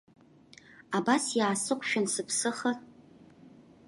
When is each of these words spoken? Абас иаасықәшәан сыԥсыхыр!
Абас 0.97 1.25
иаасықәшәан 1.39 2.05
сыԥсыхыр! 2.13 2.77